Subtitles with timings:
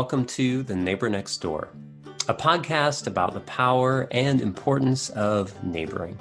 [0.00, 1.68] welcome to The Neighbor Next Door,
[2.26, 6.18] a podcast about the power and importance of neighboring.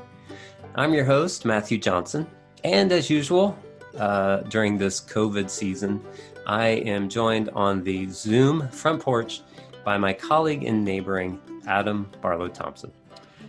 [0.75, 2.27] I'm your host, Matthew Johnson,
[2.65, 3.57] and as usual,
[3.97, 6.03] uh, during this COVID season,
[6.45, 9.43] I am joined on the Zoom front porch
[9.85, 12.91] by my colleague in neighboring, Adam Barlow Thompson.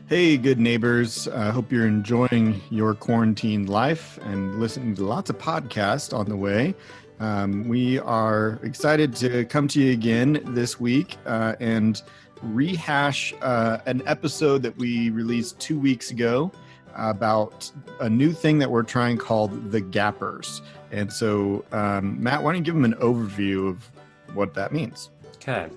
[0.07, 1.27] Hey, good neighbors.
[1.27, 6.37] I hope you're enjoying your quarantine life and listening to lots of podcasts on the
[6.37, 6.77] way.
[7.21, 12.01] Um, we are excited to come to you again this week uh, and
[12.43, 16.51] rehash uh, an episode that we released two weeks ago
[16.97, 17.71] about
[18.01, 20.63] a new thing that we're trying called the Gappers.
[20.93, 23.91] And so, um, Matt, why don't you give them an overview of
[24.35, 25.11] what that means?
[25.37, 25.69] Okay.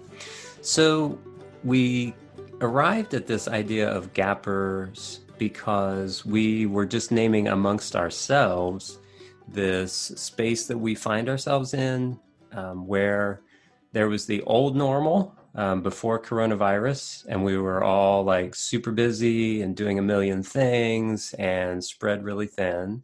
[0.62, 1.20] So,
[1.66, 2.14] we
[2.62, 9.00] arrived at this idea of Gappers because we were just naming amongst ourselves
[9.48, 12.20] this space that we find ourselves in
[12.52, 13.42] um, where
[13.92, 19.62] there was the old normal um, before coronavirus, and we were all like super busy
[19.62, 23.04] and doing a million things and spread really thin.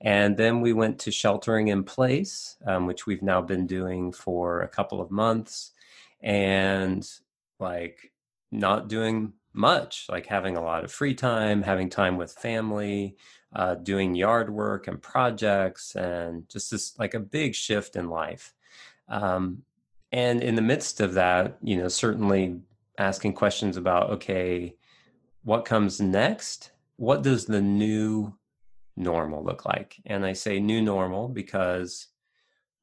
[0.00, 4.62] And then we went to sheltering in place, um, which we've now been doing for
[4.62, 5.72] a couple of months,
[6.20, 7.08] and
[7.60, 8.12] like
[8.50, 13.16] not doing much, like having a lot of free time, having time with family,
[13.54, 18.54] uh, doing yard work and projects, and just this like a big shift in life.
[19.08, 19.62] Um,
[20.10, 22.60] and in the midst of that, you know, certainly
[22.98, 24.76] asking questions about okay,
[25.42, 26.72] what comes next?
[26.96, 28.34] What does the new
[28.96, 30.00] normal look like?
[30.06, 32.08] And I say new normal because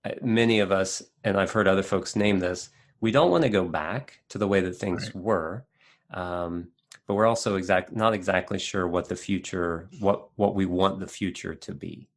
[0.03, 2.69] uh, many of us, and I've heard other folks name this,
[3.01, 5.23] we don't want to go back to the way that things right.
[5.23, 5.65] were.
[6.13, 6.69] Um,
[7.09, 11.07] but we're also exact not exactly sure what the future what what we want the
[11.07, 12.07] future to be.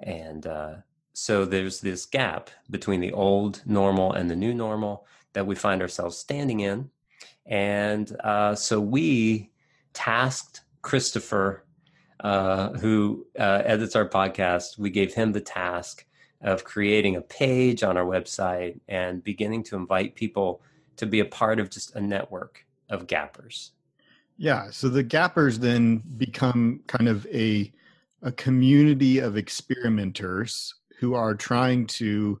[0.00, 0.74] And uh,
[1.14, 5.80] so there's this gap between the old normal and the new normal that we find
[5.80, 6.90] ourselves standing in.
[7.46, 9.50] And uh, so we
[9.94, 11.64] tasked christopher
[12.20, 14.78] uh, who uh, edits our podcast.
[14.78, 16.04] We gave him the task
[16.42, 20.60] of creating a page on our website and beginning to invite people
[20.96, 23.72] to be a part of just a network of gappers
[24.36, 24.70] yeah.
[24.70, 27.72] So the gappers then become kind of a
[28.22, 32.38] a community of experimenters who are trying to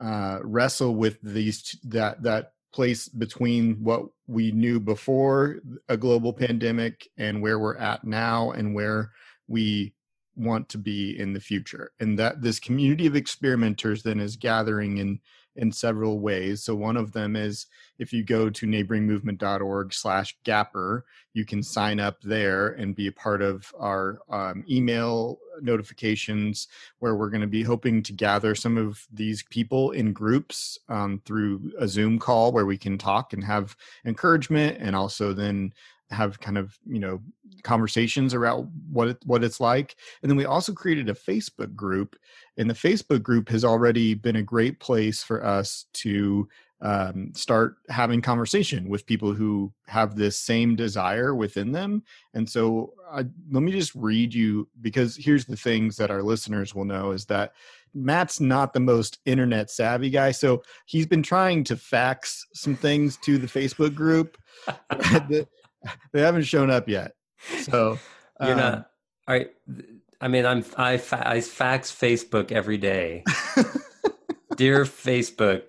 [0.00, 5.56] uh, wrestle with these that that place between what we knew before
[5.88, 9.10] a global pandemic and where we're at now and where
[9.48, 9.94] we
[10.36, 14.98] want to be in the future and that this community of experimenters then is gathering
[14.98, 15.18] in
[15.56, 16.62] in several ways.
[16.62, 17.66] So one of them is
[17.98, 23.12] if you go to neighboringmovement.org slash gapper, you can sign up there and be a
[23.12, 26.68] part of our um, email notifications
[26.98, 31.20] where we're going to be hoping to gather some of these people in groups um,
[31.24, 35.72] through a Zoom call where we can talk and have encouragement and also then
[36.10, 37.20] have kind of you know
[37.62, 42.16] conversations around what it, what it's like and then we also created a facebook group
[42.56, 46.48] and the facebook group has already been a great place for us to
[46.82, 52.02] um, start having conversation with people who have this same desire within them
[52.34, 56.74] and so uh, let me just read you because here's the things that our listeners
[56.74, 57.52] will know is that
[57.94, 63.16] matt's not the most internet savvy guy so he's been trying to fax some things
[63.16, 64.36] to the facebook group
[66.12, 67.12] they haven't shown up yet.
[67.62, 67.98] So
[68.40, 68.90] you're um, not.
[69.28, 69.50] All right.
[70.20, 73.24] I mean, I'm I, fa- I fax Facebook every day.
[74.56, 75.62] Dear Facebook,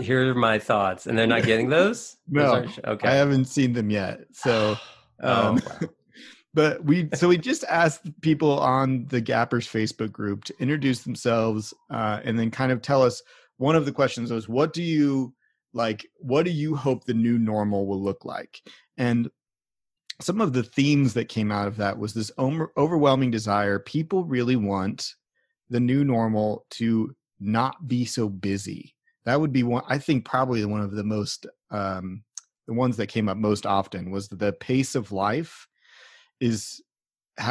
[0.00, 2.16] here are my thoughts, and they're not getting those.
[2.28, 3.08] No, those okay.
[3.08, 4.20] I haven't seen them yet.
[4.32, 4.76] So,
[5.22, 5.88] oh, um, wow.
[6.54, 11.74] but we so we just asked people on the Gappers Facebook group to introduce themselves
[11.90, 13.22] uh, and then kind of tell us.
[13.58, 15.34] One of the questions was, "What do you
[15.72, 16.06] like?
[16.18, 18.60] What do you hope the new normal will look like?"
[18.96, 19.30] And
[20.20, 23.78] some of the themes that came out of that was this overwhelming desire.
[23.78, 25.14] People really want
[25.68, 28.94] the new normal to not be so busy.
[29.24, 32.22] That would be one, I think, probably one of the most, um,
[32.66, 35.66] the ones that came up most often was the pace of life
[36.40, 36.80] is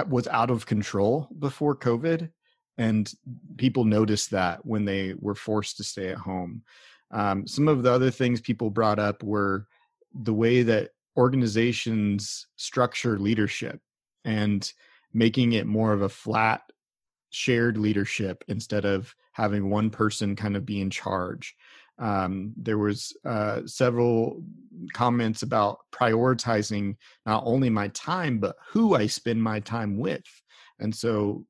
[0.08, 2.32] was out of control before COVID,
[2.78, 3.14] and
[3.58, 6.64] people noticed that when they were forced to stay at home.
[7.12, 9.68] Um, some of the other things people brought up were
[10.14, 13.80] the way that organizations structure leadership
[14.24, 14.72] and
[15.14, 16.62] making it more of a flat
[17.30, 21.56] shared leadership instead of having one person kind of be in charge.
[21.98, 24.44] Um, there was uh, several
[24.94, 26.96] comments about prioritizing
[27.26, 30.26] not only my time but who i spend my time with.
[30.80, 31.46] And so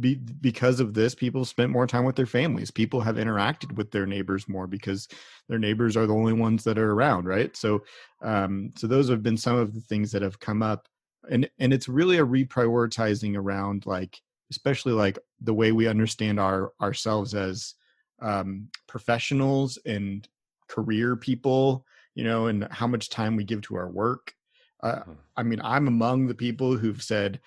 [0.00, 2.70] be, because of this, people spent more time with their families.
[2.70, 5.08] People have interacted with their neighbors more because
[5.48, 7.56] their neighbors are the only ones that are around, right?
[7.56, 7.84] So,
[8.22, 10.88] um, so those have been some of the things that have come up,
[11.30, 14.20] and and it's really a reprioritizing around like,
[14.50, 17.74] especially like the way we understand our ourselves as
[18.20, 20.28] um, professionals and
[20.68, 24.34] career people, you know, and how much time we give to our work.
[24.82, 25.12] Uh, hmm.
[25.36, 27.40] I mean, I'm among the people who've said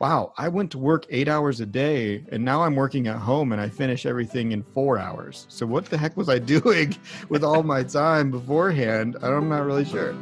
[0.00, 3.52] wow, I went to work eight hours a day and now I'm working at home
[3.52, 5.44] and I finish everything in four hours.
[5.50, 6.96] So what the heck was I doing
[7.28, 9.18] with all my time beforehand?
[9.22, 10.14] I'm not really sure.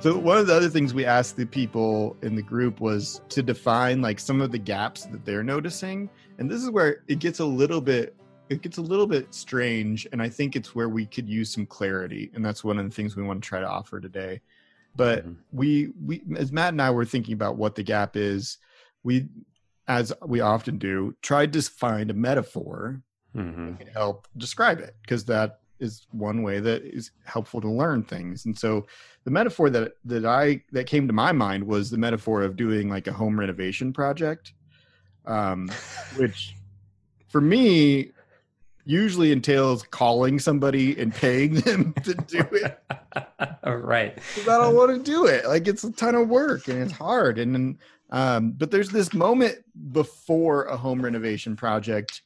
[0.00, 3.42] So one of the other things we asked the people in the group was to
[3.42, 6.08] define like some of the gaps that they're noticing.
[6.38, 8.14] And this is where it gets a little bit
[8.48, 11.66] it gets a little bit strange and i think it's where we could use some
[11.66, 14.40] clarity and that's one of the things we want to try to offer today
[14.96, 15.32] but mm-hmm.
[15.52, 18.58] we we as matt and i were thinking about what the gap is
[19.02, 19.26] we
[19.86, 23.02] as we often do tried to find a metaphor
[23.34, 23.66] mm-hmm.
[23.66, 28.02] that can help describe it because that is one way that is helpful to learn
[28.02, 28.84] things and so
[29.24, 32.88] the metaphor that that i that came to my mind was the metaphor of doing
[32.88, 34.54] like a home renovation project
[35.26, 35.70] um
[36.16, 36.56] which
[37.28, 38.10] for me
[38.88, 42.82] usually entails calling somebody and paying them to do it.
[43.66, 44.18] right.
[44.40, 45.46] I don't want to do it.
[45.46, 47.38] Like it's a ton of work and it's hard.
[47.38, 49.58] And then, um, but there's this moment
[49.92, 52.22] before a home renovation project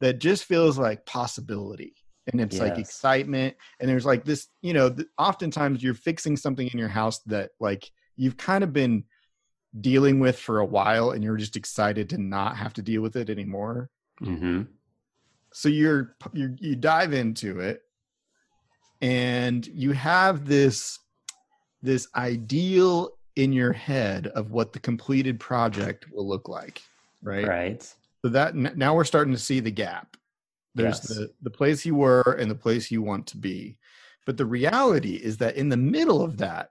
[0.00, 1.94] that just feels like possibility.
[2.32, 2.62] And it's yes.
[2.62, 3.54] like excitement.
[3.78, 7.50] And there's like this, you know, th- oftentimes you're fixing something in your house that
[7.60, 9.04] like you've kind of been
[9.78, 13.16] dealing with for a while and you're just excited to not have to deal with
[13.16, 13.90] it anymore.
[14.22, 14.62] Mm-hmm
[15.56, 17.82] so you're you you dive into it
[19.00, 20.98] and you have this
[21.82, 26.82] this ideal in your head of what the completed project will look like
[27.26, 27.46] right?
[27.46, 27.94] Right.
[28.22, 30.16] So that now we're starting to see the gap.
[30.74, 31.08] There's yes.
[31.08, 33.76] the the place you were and the place you want to be.
[34.24, 36.70] But the reality is that in the middle of that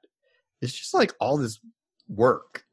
[0.61, 1.59] it's just like all this
[2.07, 2.63] work.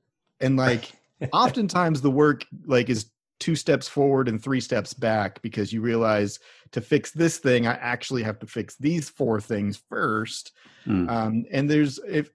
[0.41, 0.93] And like
[1.33, 3.07] oftentimes the work like is
[3.43, 6.39] two steps forward and three steps back because you realize
[6.71, 10.53] to fix this thing i actually have to fix these four things first.
[10.87, 11.11] Mm.
[11.11, 12.31] um, and there's if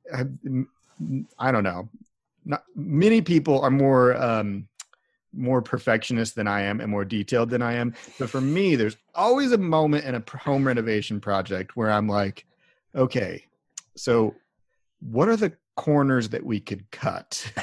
[1.39, 1.87] i don't know.
[2.43, 4.67] Not many people are more um,
[5.33, 7.93] more perfectionist than i am and more detailed than i am.
[8.19, 12.45] But for me there's always a moment in a home renovation project where i'm like
[12.95, 13.45] okay
[13.95, 14.35] so
[14.99, 17.51] what are the corners that we could cut?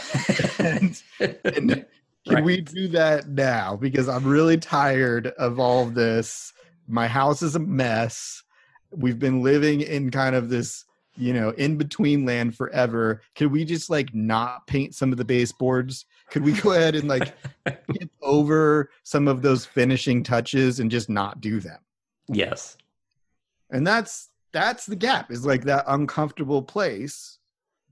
[0.58, 1.02] And,
[1.44, 1.84] and
[2.24, 2.44] can right.
[2.44, 3.76] we do that now?
[3.76, 6.52] Because I'm really tired of all of this.
[6.88, 8.42] My house is a mess.
[8.90, 10.84] We've been living in kind of this,
[11.16, 13.20] you know, in between land forever.
[13.34, 16.06] Could we just like not paint some of the baseboards?
[16.30, 17.34] Could we go ahead and like
[17.66, 21.78] get over some of those finishing touches and just not do them?
[22.28, 22.78] Yes.
[23.70, 27.38] And that's that's the gap is like that uncomfortable place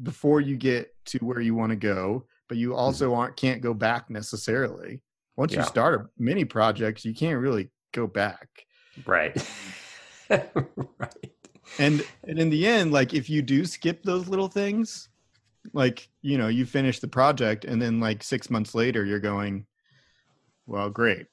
[0.02, 2.80] before you get to where you want to go but you mm-hmm.
[2.80, 5.00] also aren't can't go back necessarily.
[5.38, 5.60] Once yeah.
[5.60, 8.46] you start a mini project, you can't really go back.
[9.06, 9.34] Right.
[10.28, 11.32] right.
[11.78, 15.08] And and in the end, like if you do skip those little things,
[15.72, 19.64] like you know, you finish the project and then like six months later you're going,
[20.66, 21.28] Well, great.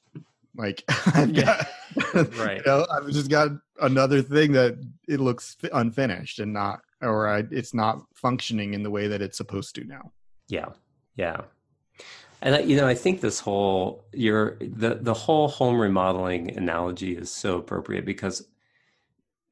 [0.56, 0.82] Like
[1.14, 1.66] I've got
[2.38, 2.56] right.
[2.56, 3.50] You know, I've just got
[3.82, 8.90] another thing that it looks unfinished and not or I, it's not functioning in the
[8.90, 10.12] way that it's supposed to now.
[10.48, 10.70] Yeah.
[11.20, 11.42] Yeah.
[12.40, 17.30] And you know, I think this whole your the the whole home remodeling analogy is
[17.30, 18.48] so appropriate because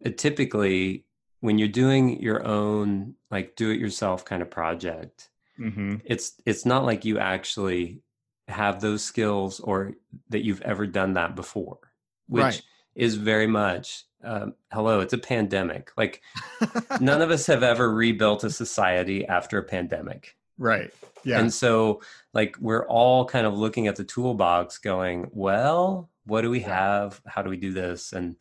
[0.01, 1.05] it typically
[1.41, 5.29] when you're doing your own like do it yourself kind of project,
[5.61, 5.97] mm-hmm.
[6.07, 8.01] it's it's not like you actually
[8.49, 9.93] have those skills or
[10.31, 11.79] that you've ever done that before,
[12.27, 12.63] which right.
[12.95, 15.01] is very much um, hello.
[15.01, 15.91] It's a pandemic.
[15.99, 16.23] Like
[17.01, 20.38] none of us have ever rebuilt a society after a pandemic.
[20.59, 20.93] Right.
[21.25, 21.41] Yeah.
[21.41, 22.03] And so
[22.35, 27.21] like we're all kind of looking at the toolbox going, well, what do we have?
[27.27, 28.13] How do we do this?
[28.13, 28.37] And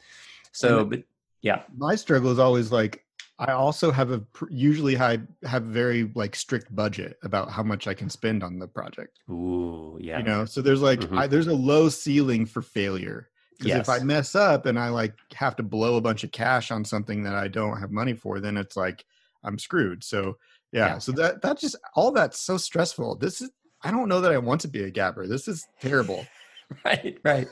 [0.52, 1.04] so and but
[1.42, 1.62] yeah.
[1.76, 3.04] My struggle is always like
[3.40, 7.94] I also have a usually I have very like strict budget about how much I
[7.94, 9.20] can spend on the project.
[9.30, 10.18] Ooh, yeah.
[10.18, 11.20] You know, so there's like mm-hmm.
[11.20, 13.30] I, there's a low ceiling for failure.
[13.58, 13.90] Because yes.
[13.90, 16.86] if I mess up and I like have to blow a bunch of cash on
[16.86, 19.04] something that I don't have money for, then it's like
[19.44, 20.04] I'm screwed.
[20.04, 20.38] So
[20.72, 20.98] yeah, yeah.
[21.00, 23.16] So that that just all that's so stressful.
[23.16, 23.50] This is
[23.84, 25.28] I don't know that I want to be a gapper.
[25.28, 26.26] This is terrible.
[26.86, 27.48] right, right.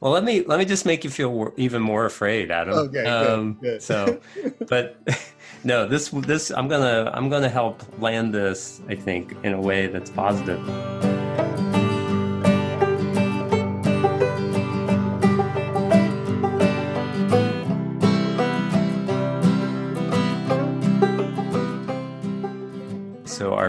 [0.00, 2.74] Well, let me let me just make you feel even more afraid, Adam.
[2.74, 3.82] Okay, um, good, good.
[3.82, 4.20] So,
[4.68, 4.96] but
[5.64, 8.80] no, this this I'm gonna I'm gonna help land this.
[8.88, 10.60] I think in a way that's positive.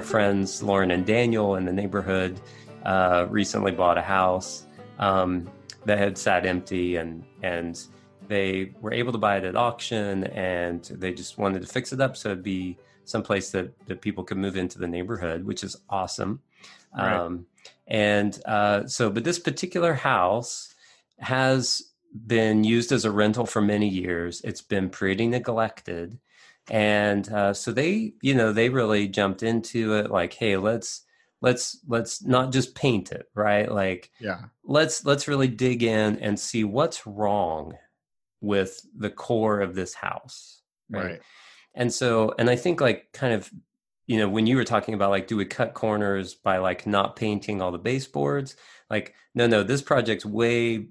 [0.01, 2.39] Our friends Lauren and Daniel in the neighborhood
[2.85, 4.65] uh, recently bought a house.
[4.97, 5.47] Um,
[5.85, 7.83] that had sat empty and and
[8.27, 11.99] they were able to buy it at auction and they just wanted to fix it
[12.01, 15.75] up so it'd be someplace that, that people could move into the neighborhood, which is
[15.89, 16.39] awesome.
[16.95, 17.13] Right.
[17.13, 17.45] Um,
[17.87, 20.73] and uh, so, but this particular house
[21.19, 21.81] has
[22.27, 24.41] been used as a rental for many years.
[24.43, 26.19] It's been pretty neglected.
[26.69, 31.03] And uh, so they, you know, they really jumped into it like, hey, let's
[31.41, 33.71] let's let's not just paint it right?
[33.71, 34.41] Like yeah.
[34.63, 37.73] Let's let's really dig in and see what's wrong
[38.41, 41.21] with the core of this house right, right.
[41.75, 43.49] and so and i think like kind of
[44.07, 47.15] you know when you were talking about like do we cut corners by like not
[47.15, 48.55] painting all the baseboards
[48.89, 50.87] like no no this project's way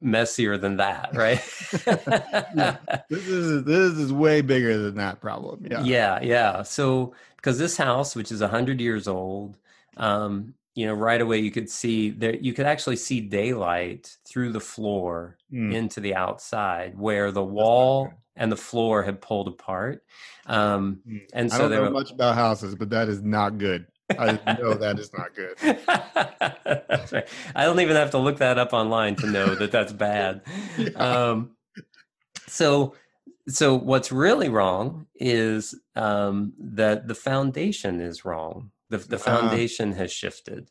[0.00, 1.42] messier than that right
[1.86, 2.76] yeah.
[3.08, 7.76] this is this is way bigger than that problem yeah yeah yeah so because this
[7.76, 9.56] house which is 100 years old
[9.98, 14.52] um, you know, right away you could see there, you could actually see daylight through
[14.52, 15.74] the floor mm.
[15.74, 20.04] into the outside where the wall and the floor had pulled apart.
[20.44, 21.22] Um, mm.
[21.32, 23.86] And so I don't know were, much about houses, but that is not good.
[24.10, 25.56] I know that is not good.
[27.12, 27.28] right.
[27.54, 30.42] I don't even have to look that up online to know that that's bad.
[30.78, 30.90] yeah.
[30.90, 31.56] um,
[32.46, 32.94] so,
[33.48, 39.40] so what's really wrong is um, that the foundation is wrong the the uh-huh.
[39.40, 40.70] foundation uh, has shifted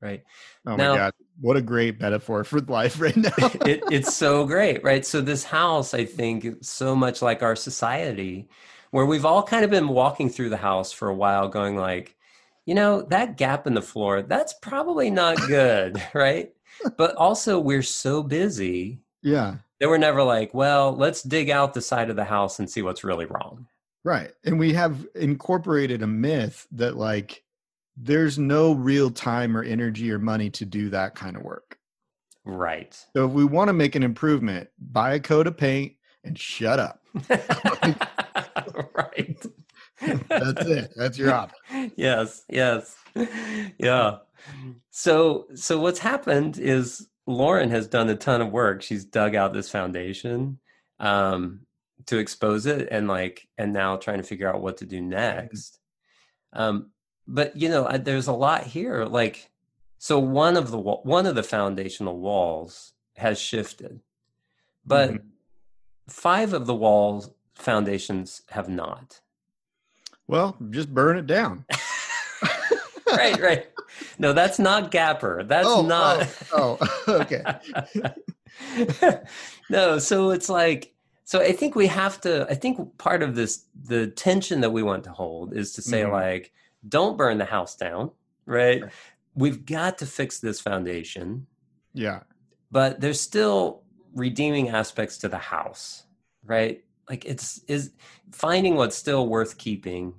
[0.00, 0.22] right
[0.66, 3.30] oh now, my god what a great metaphor for life right now
[3.66, 8.48] it, it's so great right so this house i think so much like our society
[8.90, 12.16] where we've all kind of been walking through the house for a while going like
[12.66, 16.52] you know that gap in the floor that's probably not good right
[16.96, 21.80] but also we're so busy yeah that we're never like well let's dig out the
[21.80, 23.66] side of the house and see what's really wrong
[24.04, 24.32] Right.
[24.44, 27.44] And we have incorporated a myth that like
[27.96, 31.78] there's no real time or energy or money to do that kind of work.
[32.44, 32.98] Right.
[33.14, 35.92] So if we want to make an improvement, buy a coat of paint
[36.24, 37.00] and shut up.
[38.94, 39.46] right.
[40.28, 40.92] That's it.
[40.96, 41.58] That's your option.
[41.96, 42.44] Yes.
[42.48, 42.96] Yes.
[43.78, 44.18] Yeah.
[44.90, 48.82] So so what's happened is Lauren has done a ton of work.
[48.82, 50.58] She's dug out this foundation.
[50.98, 51.66] Um,
[52.06, 55.78] to expose it and like and now trying to figure out what to do next
[56.52, 56.90] um
[57.26, 59.50] but you know there's a lot here like
[59.98, 64.00] so one of the one of the foundational walls has shifted
[64.84, 65.26] but mm-hmm.
[66.08, 69.20] five of the walls foundations have not
[70.26, 71.64] well just burn it down.
[73.14, 73.66] Right right.
[74.18, 75.44] No that's not gapper.
[75.44, 77.42] That's oh, not oh, oh okay.
[79.68, 83.64] No so it's like so i think we have to i think part of this
[83.84, 86.12] the tension that we want to hold is to say mm-hmm.
[86.12, 86.52] like
[86.88, 88.10] don't burn the house down
[88.46, 88.82] right?
[89.34, 91.46] We've got to fix this foundation.
[91.94, 92.20] Yeah.
[92.70, 93.82] But there's still
[94.14, 96.04] redeeming aspects to the house
[96.44, 97.92] right like it's is
[98.30, 100.14] finding what's still worth keeping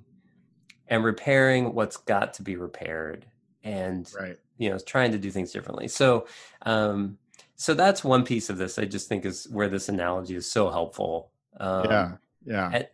[0.88, 3.26] and repairing what's got to be repaired
[3.62, 4.38] and right.
[4.58, 5.88] you know trying to do things differently.
[5.88, 6.26] So
[6.62, 7.18] um
[7.56, 10.70] so that's one piece of this i just think is where this analogy is so
[10.70, 11.30] helpful.
[11.58, 12.12] Um, yeah
[12.44, 12.70] yeah.
[12.72, 12.88] and,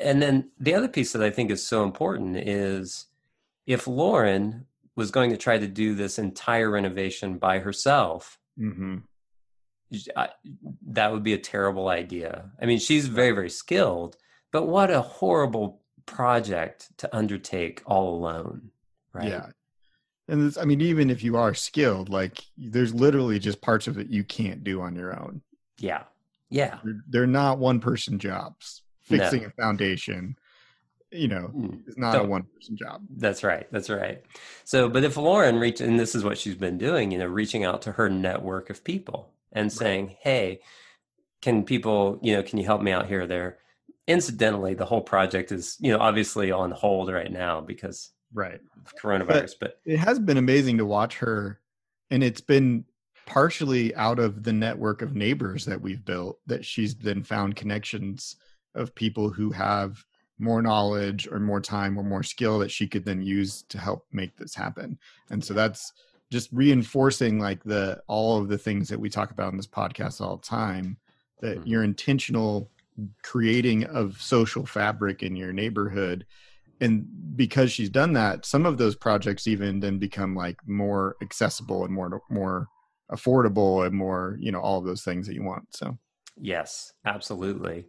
[0.00, 3.06] and, then the other piece that i think is so important is
[3.66, 8.98] if lauren was going to try to do this entire renovation by herself mm-hmm.
[10.16, 10.30] I,
[10.88, 12.50] that would be a terrible idea.
[12.60, 14.16] I mean she's very very skilled
[14.50, 18.70] but what a horrible project to undertake all alone
[19.12, 19.28] right?
[19.28, 19.46] Yeah.
[20.28, 23.98] And this, i mean even if you are skilled like there's literally just parts of
[23.98, 25.42] it you can't do on your own.
[25.78, 26.04] Yeah.
[26.50, 26.78] Yeah.
[26.84, 28.82] They're, they're not one person jobs.
[29.02, 29.48] Fixing no.
[29.48, 30.36] a foundation
[31.12, 31.80] you know mm.
[31.86, 33.02] it's not a one person job.
[33.16, 33.66] That's right.
[33.70, 34.22] That's right.
[34.64, 37.64] So but if lauren reach and this is what she's been doing you know reaching
[37.64, 40.60] out to her network of people and saying hey
[41.40, 43.58] can people you know can you help me out here or there?
[44.06, 48.60] Incidentally the whole project is you know obviously on hold right now because right.
[49.00, 51.60] coronavirus but, but, it has been amazing to watch her
[52.10, 52.84] and it's been
[53.26, 58.36] partially out of the network of neighbors that we've built that she's then found connections
[58.74, 60.04] of people who have
[60.38, 64.06] more knowledge or more time or more skill that she could then use to help
[64.12, 64.98] make this happen.
[65.30, 65.92] And so that's
[66.32, 70.20] just reinforcing like the all of the things that we talk about in this podcast
[70.20, 70.96] all the time
[71.40, 71.66] that Mhm.
[71.66, 72.70] your intentional
[73.22, 76.24] creating of social fabric in your neighborhood
[76.80, 81.84] and because she's done that some of those projects even then become like more accessible
[81.84, 82.66] and more more
[83.10, 85.98] affordable and more you know all of those things that you want so
[86.40, 87.88] Yes, absolutely.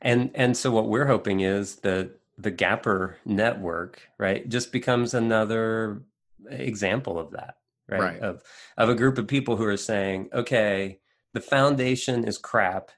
[0.00, 6.02] And and so what we're hoping is that the Gapper network, right, just becomes another
[6.48, 8.00] example of that, right?
[8.00, 8.20] Right.
[8.20, 8.42] Of
[8.76, 11.00] of a group of people who are saying, okay,
[11.32, 12.90] the foundation is crap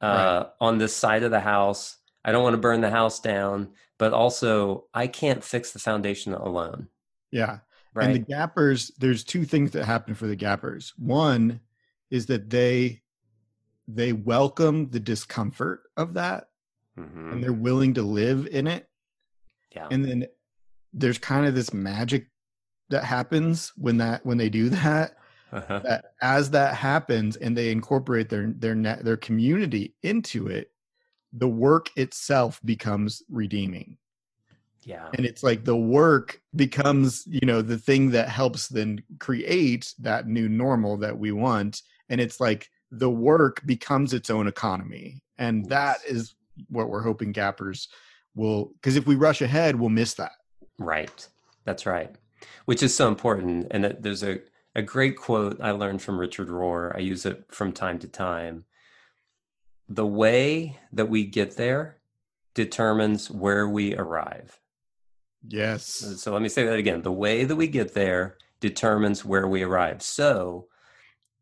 [0.00, 1.96] uh, on this side of the house.
[2.24, 6.34] I don't want to burn the house down, but also I can't fix the foundation
[6.34, 6.88] alone,
[7.30, 7.58] yeah
[7.94, 8.06] right?
[8.06, 10.92] And the gappers, there's two things that happen for the gappers.
[10.96, 11.60] One
[12.10, 13.02] is that they
[13.88, 16.48] they welcome the discomfort of that
[16.96, 17.32] Mhm.
[17.32, 18.88] and they're willing to live in it.
[19.74, 19.88] Yeah.
[19.90, 20.26] And then
[20.92, 22.28] there's kind of this magic
[22.90, 25.16] that happens when that when they do that
[25.52, 25.80] Uh-huh.
[25.84, 30.70] that as that happens and they incorporate their their net their community into it
[31.32, 33.96] the work itself becomes redeeming
[34.84, 35.08] Yeah.
[35.16, 40.26] and it's like the work becomes you know the thing that helps then create that
[40.26, 45.68] new normal that we want and it's like the work becomes its own economy and
[45.68, 46.12] that Yes.
[46.12, 46.34] is
[46.68, 47.88] what we're hoping gappers
[48.34, 50.32] will because if we rush ahead we'll miss that
[50.78, 51.28] Right.
[51.64, 52.14] That's right.
[52.64, 53.68] Which is so important.
[53.70, 54.40] And that there's a,
[54.74, 56.94] a great quote I learned from Richard Rohr.
[56.94, 58.64] I use it from time to time.
[59.88, 62.00] The way that we get there
[62.54, 64.60] determines where we arrive.
[65.46, 65.84] yes
[66.20, 67.02] So let me say that again.
[67.02, 70.02] The way that we get there determines where we arrive.
[70.02, 70.68] So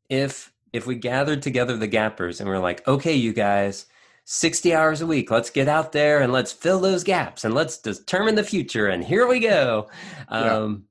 [0.09, 3.87] if if we gathered together the gappers and we're like, okay, you guys,
[4.25, 7.79] 60 hours a week, let's get out there and let's fill those gaps and let's
[7.79, 9.89] determine the future and here we go.
[10.29, 10.85] Um,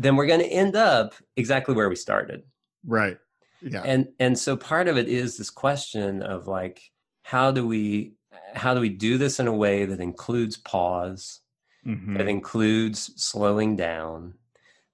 [0.00, 2.42] then we're going to end up exactly where we started.
[2.86, 3.18] right
[3.60, 6.76] yeah And and so part of it is this question of like
[7.22, 8.12] how do we
[8.54, 11.40] how do we do this in a way that includes pause,
[11.86, 12.16] Mhm.
[12.18, 12.98] that includes
[13.30, 14.34] slowing down,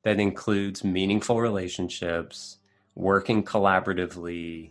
[0.05, 2.59] that includes meaningful relationships,
[2.95, 4.71] working collaboratively,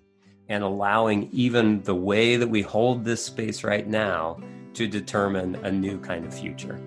[0.49, 4.41] and allowing even the way that we hold this space right now
[4.73, 6.77] to determine a new kind of future.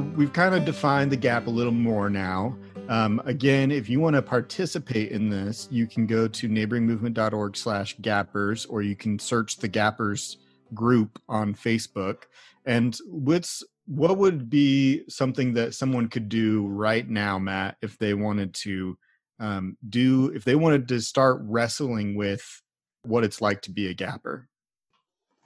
[0.00, 2.56] We've kind of defined the gap a little more now.
[2.88, 7.96] Um, again, if you want to participate in this, you can go to neighboringmovement.org slash
[8.00, 10.38] gappers, or you can search the gappers
[10.74, 12.24] group on Facebook.
[12.64, 18.12] And what's what would be something that someone could do right now, Matt, if they
[18.12, 18.98] wanted to
[19.40, 22.62] um, do, if they wanted to start wrestling with
[23.02, 24.48] what it's like to be a gapper?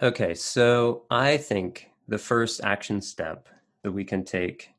[0.02, 3.48] Okay, so I think the first action step
[3.82, 4.70] that we can take,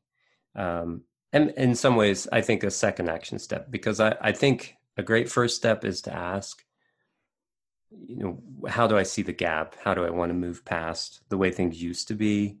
[0.54, 4.76] um, and in some ways, I think a second action step, because I, I think
[4.96, 6.64] a great first step is to ask,
[8.06, 9.76] you know, how do I see the gap?
[9.82, 12.58] How do I want to move past the way things used to be?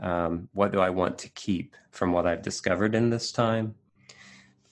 [0.00, 3.76] Um, what do I want to keep from what I've discovered in this time?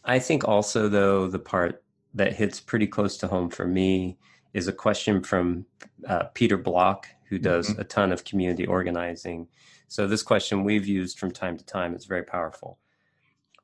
[0.05, 1.83] I think also, though, the part
[2.13, 4.19] that hits pretty close to home for me
[4.53, 5.65] is a question from
[6.07, 7.79] uh, Peter Block, who does Mhm.
[7.79, 9.49] a ton of community organizing.
[9.88, 12.79] So, this question we've used from time to time is very powerful.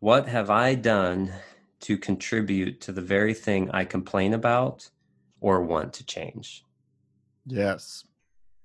[0.01, 1.33] What have I done
[1.81, 4.89] to contribute to the very thing I complain about
[5.41, 6.65] or want to change?
[7.47, 8.05] Yes.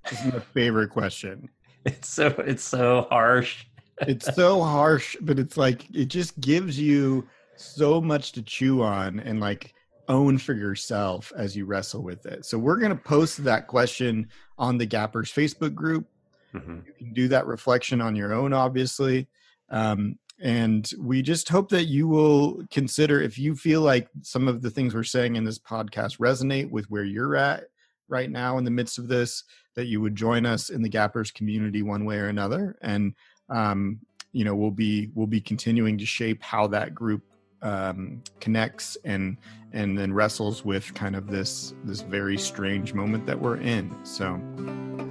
[0.09, 1.49] This is my favorite question.
[1.87, 3.63] It's so it's so harsh.
[4.01, 9.19] it's so harsh, but it's like it just gives you so much to chew on
[9.19, 9.75] and like
[10.07, 12.43] own for yourself as you wrestle with it.
[12.45, 16.07] So we're going to post that question on the Gappers Facebook group.
[16.55, 16.85] Mhm.
[16.85, 19.27] You can do that reflection on your own, obviously.
[19.69, 24.61] Um, and we just hope that you will consider if you feel like some of
[24.61, 27.65] the things we're saying in this podcast resonate with where you're at
[28.07, 29.43] right now in the midst of this,
[29.75, 32.77] that you would join us in the Gappers community one way or another.
[32.81, 33.13] And
[33.49, 33.99] um,
[34.33, 37.23] you know, we'll be we'll be continuing to shape how that group
[37.61, 39.37] um, connects and
[39.71, 43.95] and then wrestles with kind of this this very strange moment that we're in.
[44.03, 45.04] So.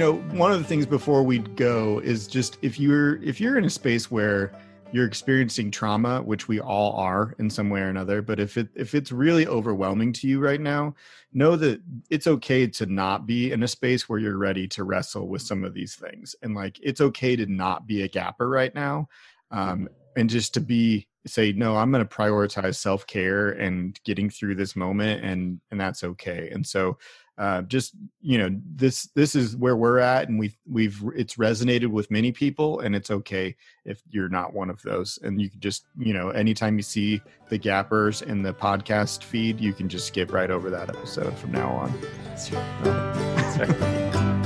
[0.00, 3.66] Know, one of the things before we go is just if you're if you're in
[3.66, 4.52] a space where
[4.92, 8.68] you're experiencing trauma, which we all are in some way or another, but if it
[8.74, 10.94] if it's really overwhelming to you right now,
[11.34, 15.28] know that it's okay to not be in a space where you're ready to wrestle
[15.28, 16.34] with some of these things.
[16.42, 19.06] And like it's okay to not be a gapper right now.
[19.50, 24.54] Um, and just to be say no i'm going to prioritize self-care and getting through
[24.54, 26.96] this moment and and that's okay and so
[27.40, 31.86] uh, just you know this this is where we're at and we've we've it's resonated
[31.86, 35.58] with many people and it's okay if you're not one of those and you can
[35.58, 40.06] just you know anytime you see the gappers in the podcast feed you can just
[40.06, 41.90] skip right over that episode from now on
[42.26, 42.84] That's right.
[42.84, 44.39] That's right.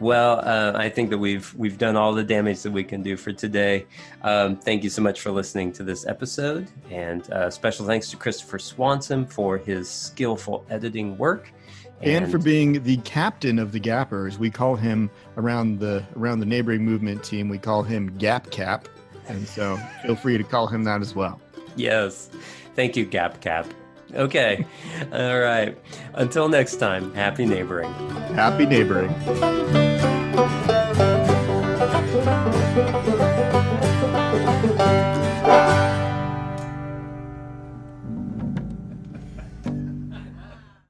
[0.00, 3.16] Well, uh, I think that we've we've done all the damage that we can do
[3.16, 3.86] for today.
[4.22, 8.16] Um, thank you so much for listening to this episode, and uh, special thanks to
[8.16, 11.50] Christopher Swanson for his skillful editing work,
[12.00, 14.38] and, and, for being the captain of the Gappers.
[14.38, 17.48] We call him around the around the neighboring movement team.
[17.48, 18.88] We call him Gap Cap,
[19.26, 21.40] and so feel free to call him that as well.
[21.74, 22.30] Yes,
[22.76, 23.66] thank you, Gap Cap.
[24.14, 24.66] Okay.
[25.12, 25.76] All right.
[26.14, 27.92] Until next time, happy neighboring.
[28.34, 29.14] Happy neighboring.